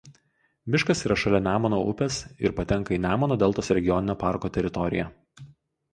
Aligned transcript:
Miškas 0.75 1.03
yra 1.09 1.17
šalia 1.23 1.41
Nemuno 1.49 1.81
upės 1.91 2.17
ir 2.47 2.55
patenka 2.61 2.97
į 2.97 3.01
Nemuno 3.07 3.39
deltos 3.47 3.73
regioninio 3.79 4.17
parko 4.25 4.55
teritoriją. 4.57 5.11